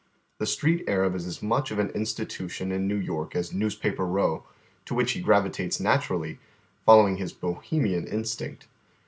The 0.39 0.47
Street 0.47 0.83
Arab 0.87 1.13
is 1.13 1.27
as 1.27 1.41
miieh 1.41 1.69
of 1.69 1.77
an 1.77 1.89
institution 1.89 2.71
in 2.71 2.87
Kew 2.89 2.95
York 2.97 3.35
as 3.35 3.53
Newspaper 3.53 4.03
Eow, 4.07 4.41
to 4.85 4.95
which 4.95 5.15
lie 5.15 5.21
gravitates 5.21 5.79
naturally, 5.79 6.39
following 6.87 7.17
his 7.17 7.33
Bo 7.33 7.61
hemian 7.69 8.11
instinct. 8.11 8.67